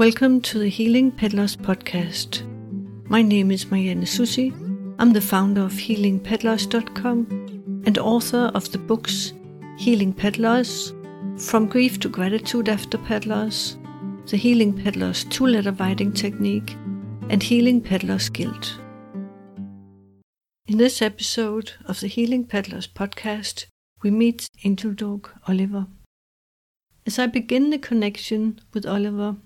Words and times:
Welcome 0.00 0.40
to 0.48 0.58
the 0.58 0.70
Healing 0.70 1.12
Pet 1.12 1.34
Loss 1.34 1.56
podcast. 1.56 2.40
My 3.10 3.20
name 3.20 3.50
is 3.50 3.70
Marianne 3.70 4.04
Soucy. 4.04 4.50
I'm 4.98 5.12
the 5.12 5.20
founder 5.20 5.60
of 5.60 5.72
healingpetloss.com 5.72 7.82
and 7.84 7.98
author 7.98 8.50
of 8.54 8.72
the 8.72 8.78
books 8.78 9.34
Healing 9.76 10.14
Pet 10.14 10.38
Loss, 10.38 10.94
From 11.36 11.66
Grief 11.66 12.00
to 12.00 12.08
Gratitude 12.08 12.70
After 12.70 12.96
Pet 12.96 13.26
Loss, 13.26 13.76
The 14.24 14.38
Healing 14.38 14.72
Pet 14.72 14.96
Loss 14.96 15.24
Two 15.24 15.46
Letter 15.46 15.72
Writing 15.72 16.14
Technique, 16.14 16.74
and 17.28 17.42
Healing 17.42 17.82
Pet 17.82 18.02
Loss 18.02 18.30
Guilt. 18.30 18.80
In 20.66 20.78
this 20.78 21.02
episode 21.02 21.72
of 21.84 22.00
the 22.00 22.08
Healing 22.08 22.46
Pet 22.46 22.72
Loss 22.72 22.86
podcast, 22.86 23.66
we 24.02 24.10
meet 24.10 24.48
Angel 24.64 24.94
Dog 24.94 25.28
Oliver. 25.46 25.88
As 27.04 27.18
I 27.18 27.26
begin 27.26 27.68
the 27.68 27.76
connection 27.76 28.60
with 28.72 28.86
Oliver, 28.86 29.36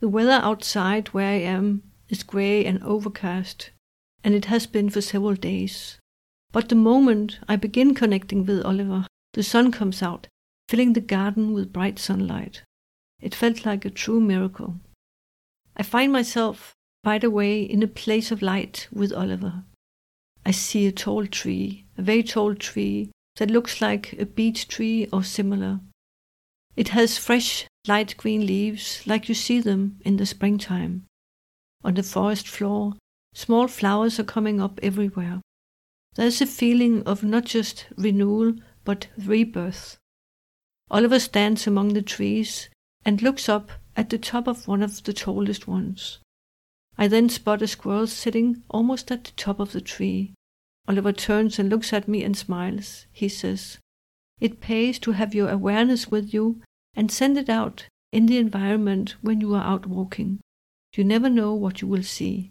the 0.00 0.08
weather 0.08 0.40
outside 0.42 1.08
where 1.08 1.28
I 1.28 1.40
am 1.40 1.82
is 2.08 2.22
grey 2.22 2.64
and 2.64 2.82
overcast, 2.82 3.70
and 4.24 4.34
it 4.34 4.46
has 4.46 4.66
been 4.66 4.90
for 4.90 5.00
several 5.00 5.34
days. 5.34 5.98
But 6.52 6.68
the 6.68 6.74
moment 6.74 7.38
I 7.48 7.56
begin 7.56 7.94
connecting 7.94 8.44
with 8.44 8.64
Oliver, 8.64 9.06
the 9.34 9.42
sun 9.42 9.70
comes 9.70 10.02
out, 10.02 10.26
filling 10.68 10.94
the 10.94 11.00
garden 11.00 11.52
with 11.52 11.72
bright 11.72 11.98
sunlight. 11.98 12.62
It 13.20 13.34
felt 13.34 13.66
like 13.66 13.84
a 13.84 13.90
true 13.90 14.20
miracle. 14.20 14.76
I 15.76 15.82
find 15.82 16.12
myself 16.12 16.72
right 17.04 17.22
away 17.22 17.62
in 17.62 17.82
a 17.82 17.86
place 17.86 18.30
of 18.30 18.42
light 18.42 18.88
with 18.92 19.12
Oliver. 19.12 19.64
I 20.44 20.50
see 20.50 20.86
a 20.86 20.92
tall 20.92 21.26
tree, 21.26 21.84
a 21.96 22.02
very 22.02 22.22
tall 22.22 22.54
tree 22.54 23.10
that 23.36 23.50
looks 23.50 23.80
like 23.80 24.14
a 24.14 24.26
beech 24.26 24.66
tree 24.68 25.06
or 25.12 25.22
similar. 25.22 25.80
It 26.76 26.88
has 26.88 27.18
fresh 27.18 27.66
light 27.86 28.16
green 28.16 28.46
leaves 28.46 29.06
like 29.06 29.28
you 29.28 29.34
see 29.34 29.60
them 29.60 29.98
in 30.04 30.16
the 30.16 30.26
springtime. 30.26 31.06
On 31.82 31.94
the 31.94 32.02
forest 32.02 32.46
floor, 32.46 32.94
small 33.34 33.68
flowers 33.68 34.20
are 34.20 34.24
coming 34.24 34.60
up 34.60 34.78
everywhere. 34.82 35.40
There's 36.14 36.40
a 36.40 36.46
feeling 36.46 37.02
of 37.04 37.22
not 37.22 37.46
just 37.46 37.86
renewal, 37.96 38.54
but 38.84 39.08
rebirth. 39.16 39.96
Oliver 40.90 41.20
stands 41.20 41.66
among 41.66 41.94
the 41.94 42.02
trees 42.02 42.68
and 43.04 43.22
looks 43.22 43.48
up 43.48 43.70
at 43.96 44.10
the 44.10 44.18
top 44.18 44.46
of 44.46 44.66
one 44.66 44.82
of 44.82 45.02
the 45.04 45.12
tallest 45.12 45.66
ones. 45.66 46.18
I 46.98 47.08
then 47.08 47.28
spot 47.28 47.62
a 47.62 47.66
squirrel 47.66 48.06
sitting 48.06 48.62
almost 48.68 49.10
at 49.10 49.24
the 49.24 49.32
top 49.32 49.60
of 49.60 49.72
the 49.72 49.80
tree. 49.80 50.34
Oliver 50.88 51.12
turns 51.12 51.58
and 51.58 51.70
looks 51.70 51.92
at 51.92 52.08
me 52.08 52.24
and 52.24 52.36
smiles. 52.36 53.06
He 53.12 53.28
says, 53.28 53.78
It 54.40 54.60
pays 54.60 54.98
to 55.00 55.12
have 55.12 55.34
your 55.34 55.48
awareness 55.48 56.10
with 56.10 56.34
you 56.34 56.60
and 56.94 57.10
send 57.10 57.38
it 57.38 57.48
out 57.48 57.86
in 58.12 58.26
the 58.26 58.38
environment 58.38 59.14
when 59.20 59.40
you 59.40 59.54
are 59.54 59.64
out 59.64 59.86
walking. 59.86 60.40
You 60.94 61.04
never 61.04 61.30
know 61.30 61.54
what 61.54 61.80
you 61.80 61.88
will 61.88 62.02
see. 62.02 62.50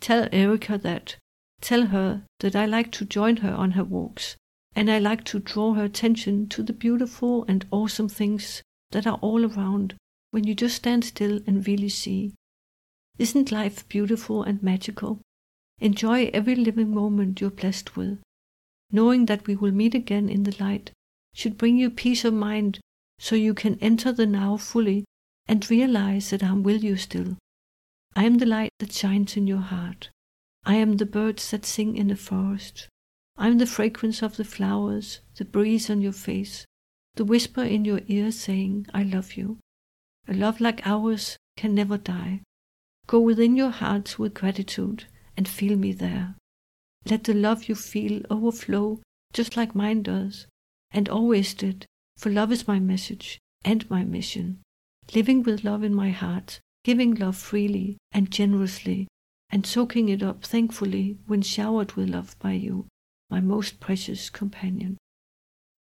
Tell 0.00 0.28
Erica 0.32 0.78
that. 0.78 1.16
Tell 1.60 1.86
her 1.86 2.24
that 2.40 2.56
I 2.56 2.66
like 2.66 2.90
to 2.92 3.04
join 3.04 3.38
her 3.38 3.52
on 3.52 3.72
her 3.72 3.84
walks, 3.84 4.36
and 4.74 4.90
I 4.90 4.98
like 4.98 5.24
to 5.24 5.38
draw 5.38 5.74
her 5.74 5.84
attention 5.84 6.48
to 6.48 6.62
the 6.62 6.72
beautiful 6.72 7.44
and 7.46 7.64
awesome 7.70 8.08
things 8.08 8.62
that 8.90 9.06
are 9.06 9.18
all 9.22 9.46
around 9.46 9.94
when 10.32 10.44
you 10.44 10.54
just 10.54 10.76
stand 10.76 11.04
still 11.04 11.40
and 11.46 11.66
really 11.66 11.88
see. 11.88 12.34
Isn't 13.18 13.52
life 13.52 13.88
beautiful 13.88 14.42
and 14.42 14.62
magical? 14.62 15.20
Enjoy 15.80 16.30
every 16.32 16.56
living 16.56 16.92
moment 16.92 17.40
you're 17.40 17.50
blessed 17.50 17.96
with. 17.96 18.20
Knowing 18.90 19.26
that 19.26 19.46
we 19.46 19.56
will 19.56 19.72
meet 19.72 19.94
again 19.94 20.28
in 20.28 20.42
the 20.42 20.56
light 20.58 20.90
should 21.34 21.56
bring 21.56 21.76
you 21.76 21.90
peace 21.90 22.24
of 22.24 22.34
mind 22.34 22.80
so 23.22 23.36
you 23.36 23.54
can 23.54 23.78
enter 23.78 24.10
the 24.10 24.26
now 24.26 24.56
fully 24.56 25.04
and 25.46 25.70
realize 25.70 26.30
that 26.30 26.42
I'm 26.42 26.64
with 26.64 26.82
you 26.82 26.96
still. 26.96 27.36
I 28.16 28.24
am 28.24 28.38
the 28.38 28.46
light 28.46 28.70
that 28.80 28.92
shines 28.92 29.36
in 29.36 29.46
your 29.46 29.60
heart. 29.60 30.10
I 30.64 30.74
am 30.74 30.96
the 30.96 31.06
birds 31.06 31.48
that 31.52 31.64
sing 31.64 31.96
in 31.96 32.08
the 32.08 32.16
forest. 32.16 32.88
I 33.36 33.46
am 33.46 33.58
the 33.58 33.66
fragrance 33.66 34.22
of 34.22 34.36
the 34.36 34.44
flowers, 34.44 35.20
the 35.36 35.44
breeze 35.44 35.88
on 35.88 36.02
your 36.02 36.12
face, 36.12 36.66
the 37.14 37.24
whisper 37.24 37.62
in 37.62 37.84
your 37.84 38.00
ear 38.08 38.32
saying, 38.32 38.88
I 38.92 39.04
love 39.04 39.34
you. 39.34 39.60
A 40.26 40.34
love 40.34 40.60
like 40.60 40.84
ours 40.84 41.36
can 41.56 41.76
never 41.76 41.98
die. 41.98 42.40
Go 43.06 43.20
within 43.20 43.54
your 43.54 43.70
hearts 43.70 44.18
with 44.18 44.34
gratitude 44.34 45.06
and 45.36 45.46
feel 45.46 45.76
me 45.76 45.92
there. 45.92 46.34
Let 47.08 47.22
the 47.22 47.34
love 47.34 47.68
you 47.68 47.76
feel 47.76 48.22
overflow 48.30 49.00
just 49.32 49.56
like 49.56 49.76
mine 49.76 50.02
does, 50.02 50.48
and 50.90 51.08
always 51.08 51.54
did, 51.54 51.86
for 52.22 52.30
love 52.30 52.52
is 52.52 52.68
my 52.68 52.78
message 52.78 53.40
and 53.64 53.90
my 53.90 54.04
mission. 54.04 54.62
Living 55.12 55.42
with 55.42 55.64
love 55.64 55.82
in 55.82 55.92
my 55.92 56.10
heart, 56.10 56.60
giving 56.84 57.16
love 57.16 57.36
freely 57.36 57.98
and 58.12 58.30
generously, 58.30 59.08
and 59.50 59.66
soaking 59.66 60.08
it 60.08 60.22
up 60.22 60.44
thankfully 60.44 61.18
when 61.26 61.42
showered 61.42 61.94
with 61.94 62.08
love 62.08 62.38
by 62.38 62.52
you, 62.52 62.86
my 63.28 63.40
most 63.40 63.80
precious 63.80 64.30
companion. 64.30 64.96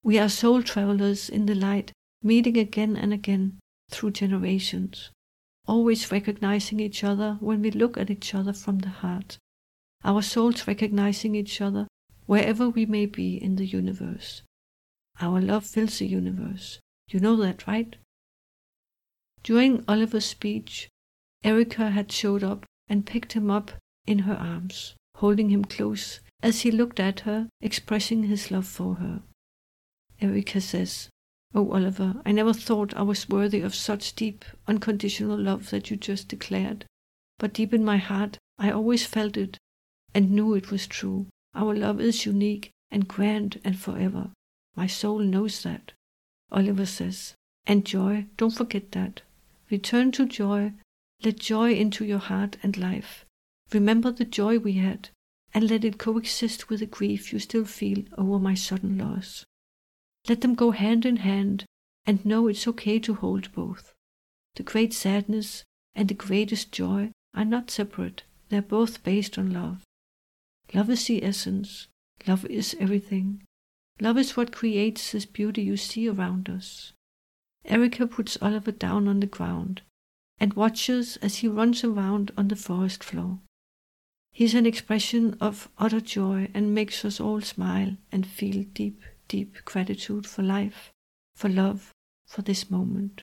We 0.04 0.20
are 0.20 0.28
soul 0.28 0.62
travelers 0.62 1.30
in 1.30 1.46
the 1.46 1.56
light, 1.56 1.94
meeting 2.22 2.58
again 2.58 2.98
and 2.98 3.14
again 3.14 3.60
through 3.90 4.12
generations, 4.12 5.12
always 5.66 6.12
recognizing 6.12 6.82
each 6.82 7.02
other 7.02 7.38
when 7.40 7.62
we 7.62 7.72
look 7.72 7.98
at 7.98 8.10
each 8.10 8.36
other 8.36 8.52
from 8.52 8.80
the 8.80 8.90
heart, 8.90 9.38
our 10.04 10.22
souls 10.22 10.68
recognizing 10.68 11.34
each 11.34 11.62
other 11.62 11.88
wherever 12.26 12.68
we 12.68 12.86
may 12.86 13.06
be 13.06 13.42
in 13.42 13.56
the 13.56 13.66
universe. 13.66 14.42
Our 15.22 15.42
love 15.42 15.66
fills 15.66 16.00
the 16.00 16.08
universe. 16.08 16.80
You 17.10 17.20
know 17.20 17.36
that, 17.38 17.68
right? 17.68 17.96
During 19.44 19.84
Oliver's 19.88 20.26
speech, 20.26 20.90
Erica 21.44 21.92
had 21.92 22.12
showed 22.12 22.44
up 22.44 22.66
and 22.88 23.06
picked 23.06 23.34
him 23.34 23.50
up 23.52 23.72
in 24.08 24.20
her 24.20 24.36
arms, 24.36 24.96
holding 25.16 25.50
him 25.50 25.64
close 25.64 26.20
as 26.42 26.62
he 26.62 26.72
looked 26.72 27.00
at 27.00 27.22
her, 27.22 27.50
expressing 27.62 28.24
his 28.24 28.52
love 28.52 28.68
for 28.68 28.96
her. 28.96 29.22
Erica 30.22 30.62
says, 30.62 31.10
Oh, 31.54 31.72
Oliver, 31.72 32.22
I 32.26 32.32
never 32.32 32.54
thought 32.54 32.94
I 32.96 33.02
was 33.04 33.30
worthy 33.30 33.62
of 33.62 33.74
such 33.74 34.16
deep, 34.16 34.44
unconditional 34.68 35.38
love 35.38 35.70
that 35.70 35.90
you 35.90 35.96
just 35.96 36.28
declared. 36.28 36.86
But 37.40 37.54
deep 37.54 37.74
in 37.74 37.86
my 37.86 37.98
heart, 37.98 38.38
I 38.60 38.72
always 38.72 39.06
felt 39.06 39.38
it 39.38 39.58
and 40.14 40.32
knew 40.32 40.54
it 40.54 40.72
was 40.72 40.88
true. 40.88 41.28
Our 41.54 41.74
love 41.76 42.02
is 42.02 42.26
unique 42.26 42.72
and 42.92 43.08
grand 43.08 43.62
and 43.64 43.80
forever. 43.80 44.32
My 44.76 44.88
soul 44.88 45.20
knows 45.20 45.64
that. 45.64 45.94
Oliver 46.52 46.86
says, 46.86 47.34
and 47.66 47.86
joy, 47.86 48.28
don't 48.38 48.52
forget 48.52 48.92
that. 48.92 49.22
Return 49.72 50.12
to 50.14 50.26
joy. 50.26 50.74
Let 51.24 51.40
joy 51.40 51.74
into 51.74 52.06
your 52.06 52.20
heart 52.20 52.58
and 52.62 52.78
life. 52.78 53.26
Remember 53.74 54.12
the 54.12 54.26
joy 54.26 54.60
we 54.60 54.74
had, 54.74 55.10
and 55.54 55.70
let 55.70 55.84
it 55.86 55.98
coexist 55.98 56.70
with 56.70 56.82
the 56.82 56.86
grief 56.86 57.34
you 57.34 57.40
still 57.40 57.66
feel 57.66 58.04
over 58.18 58.38
my 58.38 58.54
sudden 58.54 58.98
loss. 58.98 59.46
Let 60.28 60.42
them 60.42 60.56
go 60.56 60.72
hand 60.72 61.06
in 61.06 61.18
hand, 61.18 61.66
and 62.06 62.26
know 62.26 62.48
it's 62.48 62.68
okay 62.68 63.00
to 63.00 63.16
hold 63.16 63.52
both. 63.54 63.94
The 64.56 64.64
great 64.64 64.94
sadness 64.94 65.64
and 65.96 66.08
the 66.10 66.14
greatest 66.14 66.72
joy 66.72 67.12
are 67.34 67.46
not 67.46 67.72
separate, 67.72 68.24
they're 68.50 68.62
both 68.62 69.04
based 69.04 69.38
on 69.38 69.52
love. 69.52 69.84
Love 70.74 70.90
is 70.90 71.08
the 71.08 71.24
essence, 71.24 71.88
love 72.28 72.46
is 72.46 72.76
everything, 72.80 73.44
Love 74.00 74.18
is 74.18 74.36
what 74.36 74.52
creates 74.52 75.12
this 75.12 75.26
beauty 75.26 75.62
you 75.62 75.78
see 75.78 76.10
around 76.10 76.50
us. 76.50 76.94
Erica 77.64 78.06
puts 78.06 78.38
Oliver 78.42 78.72
down 78.72 79.08
on 79.08 79.22
the 79.22 79.28
ground 79.28 79.82
and 80.38 80.54
watches 80.54 81.18
as 81.18 81.38
he 81.38 81.48
runs 81.48 81.84
around 81.84 82.32
on 82.38 82.50
the 82.50 82.56
forest 82.56 83.04
floor. 83.04 83.40
He 84.34 84.44
He's 84.44 84.54
an 84.54 84.66
expression 84.66 85.38
of 85.40 85.70
utter 85.78 86.02
joy 86.02 86.50
and 86.54 86.76
makes 86.76 87.06
us 87.06 87.22
all 87.22 87.40
smile 87.40 87.96
and 88.12 88.28
feel 88.28 88.66
deep, 88.74 89.02
deep 89.30 89.64
gratitude 89.64 90.28
for 90.28 90.44
life, 90.44 90.92
for 91.36 91.48
love, 91.48 91.92
for 92.28 92.42
this 92.42 92.70
moment. 92.70 93.22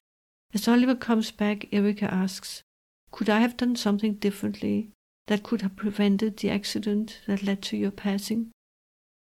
As 0.54 0.66
Oliver 0.66 0.94
comes 0.94 1.30
back, 1.30 1.66
Erica 1.72 2.12
asks, 2.12 2.62
Could 3.10 3.28
I 3.28 3.40
have 3.40 3.58
done 3.58 3.76
something 3.76 4.14
differently 4.14 4.90
that 5.26 5.42
could 5.42 5.60
have 5.60 5.76
prevented 5.76 6.38
the 6.38 6.50
accident 6.50 7.20
that 7.26 7.42
led 7.42 7.60
to 7.62 7.76
your 7.76 7.90
passing? 7.90 8.50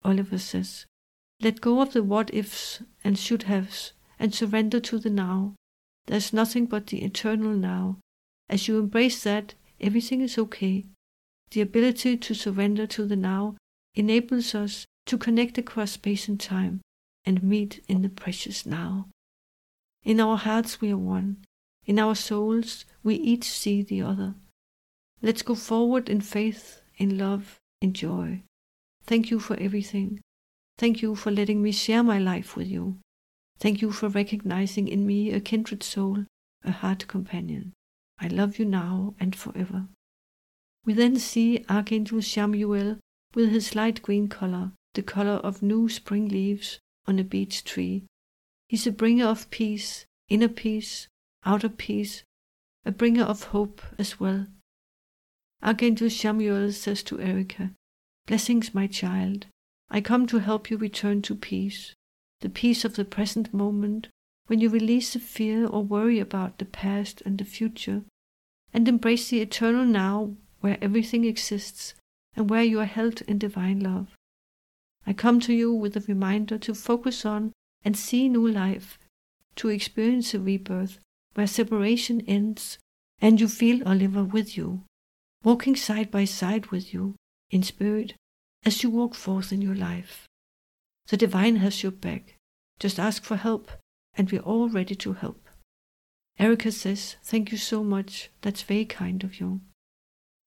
Oliver 0.05 0.37
says, 0.37 0.85
let 1.43 1.61
go 1.61 1.81
of 1.81 1.93
the 1.93 2.01
what 2.03 2.33
ifs 2.33 2.81
and 3.03 3.19
should 3.19 3.43
haves 3.43 3.93
and 4.17 4.33
surrender 4.33 4.79
to 4.79 4.97
the 4.97 5.09
now. 5.09 5.53
There's 6.07 6.33
nothing 6.33 6.65
but 6.65 6.87
the 6.87 7.03
eternal 7.03 7.53
now. 7.53 7.97
As 8.49 8.67
you 8.67 8.79
embrace 8.79 9.23
that, 9.23 9.53
everything 9.79 10.21
is 10.21 10.37
okay. 10.37 10.85
The 11.51 11.61
ability 11.61 12.17
to 12.17 12.33
surrender 12.33 12.87
to 12.87 13.05
the 13.05 13.15
now 13.15 13.57
enables 13.95 14.55
us 14.55 14.85
to 15.05 15.17
connect 15.17 15.57
across 15.57 15.91
space 15.91 16.27
and 16.27 16.39
time 16.39 16.81
and 17.25 17.43
meet 17.43 17.83
in 17.87 18.01
the 18.01 18.09
precious 18.09 18.65
now. 18.65 19.07
In 20.03 20.19
our 20.19 20.37
hearts, 20.37 20.81
we 20.81 20.91
are 20.91 20.97
one. 20.97 21.43
In 21.85 21.99
our 21.99 22.15
souls, 22.15 22.85
we 23.03 23.15
each 23.15 23.43
see 23.43 23.81
the 23.81 24.01
other. 24.01 24.35
Let's 25.21 25.41
go 25.41 25.55
forward 25.55 26.09
in 26.09 26.21
faith, 26.21 26.81
in 26.97 27.17
love, 27.17 27.57
in 27.81 27.93
joy. 27.93 28.43
Thank 29.05 29.29
you 29.29 29.39
for 29.39 29.57
everything. 29.59 30.21
Thank 30.77 31.01
you 31.01 31.15
for 31.15 31.31
letting 31.31 31.61
me 31.61 31.71
share 31.71 32.03
my 32.03 32.17
life 32.17 32.55
with 32.55 32.67
you. 32.67 32.97
Thank 33.59 33.81
you 33.81 33.91
for 33.91 34.09
recognizing 34.09 34.87
in 34.87 35.05
me 35.05 35.31
a 35.31 35.39
kindred 35.39 35.83
soul, 35.83 36.25
a 36.63 36.71
heart 36.71 37.07
companion. 37.07 37.73
I 38.19 38.27
love 38.27 38.59
you 38.59 38.65
now 38.65 39.15
and 39.19 39.35
forever. 39.35 39.87
We 40.85 40.93
then 40.93 41.17
see 41.17 41.63
Archangel 41.69 42.19
Chamuel 42.19 42.99
with 43.33 43.49
his 43.51 43.75
light 43.75 44.01
green 44.01 44.27
color, 44.27 44.71
the 44.93 45.03
color 45.03 45.39
of 45.43 45.61
new 45.61 45.87
spring 45.89 46.27
leaves 46.27 46.79
on 47.07 47.19
a 47.19 47.23
beech 47.23 47.63
tree. 47.63 48.03
He's 48.67 48.87
a 48.87 48.91
bringer 48.91 49.25
of 49.25 49.49
peace, 49.49 50.05
inner 50.29 50.49
peace, 50.49 51.07
outer 51.45 51.69
peace, 51.69 52.23
a 52.85 52.91
bringer 52.91 53.23
of 53.23 53.45
hope 53.45 53.81
as 53.97 54.19
well. 54.19 54.47
Archangel 55.61 56.09
Chamuel 56.09 56.73
says 56.73 57.03
to 57.03 57.19
Erica, 57.21 57.71
Blessings, 58.25 58.73
my 58.73 58.87
child. 58.87 59.47
I 59.95 60.01
come 60.01 60.25
to 60.27 60.39
help 60.39 60.71
you 60.71 60.77
return 60.77 61.21
to 61.21 61.35
peace, 61.35 61.93
the 62.41 62.49
peace 62.49 62.83
of 62.83 62.95
the 62.95 63.05
present 63.05 63.53
moment, 63.53 64.07
when 64.47 64.59
you 64.59 64.67
release 64.67 65.13
the 65.13 65.19
fear 65.19 65.67
or 65.67 65.83
worry 65.83 66.17
about 66.17 66.57
the 66.57 66.65
past 66.65 67.21
and 67.27 67.37
the 67.37 67.45
future, 67.45 68.01
and 68.73 68.87
embrace 68.87 69.29
the 69.29 69.39
eternal 69.39 69.85
now 69.85 70.33
where 70.61 70.79
everything 70.81 71.25
exists 71.25 71.93
and 72.35 72.49
where 72.49 72.63
you 72.63 72.79
are 72.79 72.85
held 72.85 73.21
in 73.21 73.37
divine 73.37 73.81
love. 73.81 74.15
I 75.05 75.13
come 75.13 75.39
to 75.41 75.53
you 75.53 75.71
with 75.71 75.95
a 75.95 76.03
reminder 76.07 76.57
to 76.57 76.73
focus 76.73 77.23
on 77.23 77.51
and 77.85 77.95
see 77.95 78.27
new 78.27 78.47
life, 78.47 78.97
to 79.57 79.69
experience 79.69 80.33
a 80.33 80.39
rebirth 80.39 80.97
where 81.35 81.45
separation 81.45 82.21
ends 82.21 82.79
and 83.21 83.39
you 83.39 83.47
feel 83.47 83.87
Oliver 83.87 84.23
with 84.23 84.57
you, 84.57 84.85
walking 85.43 85.75
side 85.75 86.09
by 86.09 86.25
side 86.25 86.71
with 86.71 86.95
you 86.95 87.13
in 87.51 87.61
spirit 87.61 88.15
as 88.65 88.83
you 88.83 88.89
walk 88.89 89.15
forth 89.15 89.51
in 89.51 89.61
your 89.61 89.75
life. 89.75 90.27
The 91.07 91.17
divine 91.17 91.57
has 91.57 91.83
your 91.83 91.91
back. 91.91 92.35
Just 92.79 92.99
ask 92.99 93.23
for 93.23 93.35
help, 93.35 93.71
and 94.15 94.31
we're 94.31 94.41
all 94.41 94.69
ready 94.69 94.95
to 94.95 95.13
help. 95.13 95.49
Erica 96.39 96.71
says, 96.71 97.15
Thank 97.23 97.51
you 97.51 97.57
so 97.57 97.83
much. 97.83 98.29
That's 98.41 98.63
very 98.63 98.85
kind 98.85 99.23
of 99.23 99.39
you. 99.39 99.61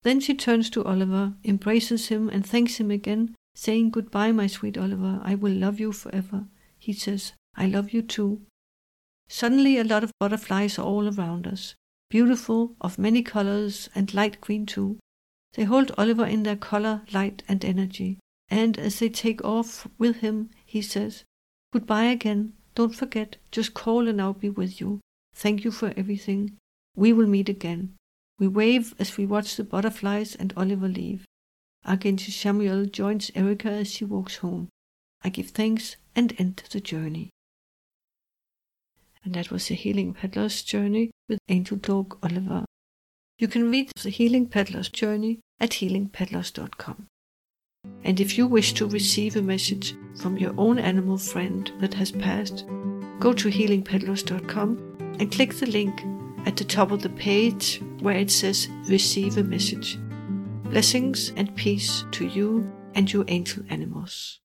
Then 0.03 0.21
she 0.21 0.35
turns 0.35 0.71
to 0.71 0.85
Oliver, 0.85 1.35
embraces 1.45 2.09
him, 2.09 2.29
and 2.29 2.47
thanks 2.47 2.79
him 2.79 2.91
again, 2.91 3.35
saying, 3.55 3.91
Goodbye, 3.91 4.33
my 4.33 4.47
sweet 4.47 4.79
Oliver. 4.79 5.21
I 5.23 5.35
will 5.35 5.53
love 5.53 5.81
you 5.81 5.93
forever. 5.93 6.47
He 6.79 6.93
says, 6.93 7.33
I 7.57 7.67
love 7.67 7.93
you 7.93 8.03
too. 8.03 8.43
Suddenly, 9.29 9.79
a 9.79 9.85
lot 9.85 10.05
of 10.05 10.13
butterflies 10.21 10.79
are 10.79 10.87
all 10.87 11.09
around 11.09 11.47
us, 11.47 11.75
beautiful, 12.11 12.75
of 12.81 12.99
many 12.99 13.23
colors, 13.23 13.89
and 13.95 14.13
light 14.15 14.41
green 14.41 14.67
too. 14.67 14.99
They 15.57 15.65
hold 15.65 15.91
Oliver 15.97 16.27
in 16.27 16.43
their 16.43 16.57
color, 16.57 17.03
light, 17.13 17.43
and 17.49 17.65
energy. 17.65 18.19
And 18.51 18.79
as 18.79 18.99
they 18.99 19.09
take 19.09 19.43
off 19.43 19.89
with 19.99 20.19
him, 20.19 20.51
he 20.67 20.83
says, 20.83 21.25
Goodbye 21.73 22.05
again. 22.05 22.53
Don't 22.75 22.95
forget, 22.95 23.37
just 23.51 23.73
call 23.73 24.07
and 24.07 24.21
I'll 24.21 24.35
be 24.35 24.51
with 24.51 24.83
you. 24.83 25.01
Thank 25.35 25.65
you 25.65 25.71
for 25.71 25.95
everything. 25.97 26.59
We 26.95 27.15
will 27.15 27.27
meet 27.27 27.49
again. 27.49 27.97
We 28.39 28.49
wave 28.49 28.95
as 28.99 29.17
we 29.17 29.25
watch 29.25 29.57
the 29.57 29.65
butterflies 29.65 30.35
and 30.35 30.53
Oliver 30.59 30.89
leave. 30.89 31.25
Archangel 31.87 32.33
Chamuel 32.33 32.93
joins 32.93 33.31
Erica 33.35 33.71
as 33.71 33.91
she 33.91 34.05
walks 34.05 34.37
home. 34.37 34.69
I 35.25 35.31
give 35.31 35.51
thanks 35.51 35.97
and 36.15 36.39
end 36.39 36.63
the 36.71 36.81
journey. 36.81 37.31
And 39.25 39.35
that 39.35 39.51
was 39.51 39.69
the 39.69 39.75
Healing 39.75 40.13
Pet 40.13 40.37
Loss 40.37 40.63
journey 40.63 41.13
with 41.31 41.39
Angel 41.49 41.79
Dog 41.79 42.19
Oliver. 42.23 42.67
You 43.39 43.49
can 43.49 43.71
read 43.71 43.91
the 44.03 44.11
Healing 44.11 44.49
Pet 44.49 44.71
Loss 44.71 44.91
journey 44.91 45.41
at 45.61 45.71
healingpetloss.com. 45.71 47.09
And 48.05 48.21
if 48.21 48.37
you 48.37 48.47
wish 48.47 48.73
to 48.75 48.89
receive 48.89 49.37
a 49.37 49.43
message 49.43 49.95
from 50.21 50.37
your 50.37 50.55
own 50.57 50.79
animal 50.79 51.19
friend 51.19 51.71
that 51.81 51.95
has 51.95 52.11
passed, 52.11 52.67
go 53.21 53.33
to 53.33 53.49
healingpetloss.com 53.49 55.17
and 55.19 55.33
click 55.33 55.55
the 55.55 55.67
link 55.67 56.03
at 56.47 56.57
the 56.57 56.65
top 56.65 56.91
of 56.91 57.03
the 57.03 57.11
page 57.11 57.81
where 58.01 58.17
it 58.17 58.31
says 58.31 58.69
Receive 58.89 59.37
a 59.39 59.43
Message. 59.43 59.99
Blessings 60.65 61.33
and 61.37 61.55
peace 61.57 62.05
to 62.13 62.27
you 62.27 62.71
and 62.95 63.13
your 63.13 63.25
angel 63.29 63.65
animals. 63.69 64.41